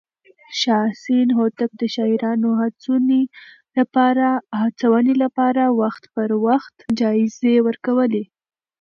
شاه 0.59 0.85
حسين 0.91 1.27
هوتک 1.37 1.71
د 1.77 1.83
شاعرانو 1.95 2.49
هڅونې 2.61 5.21
لپاره 5.27 5.63
وخت 5.81 6.03
پر 6.15 6.29
وخت 6.47 6.75
جايزې 6.99 7.53
ورکولې. 7.67 8.23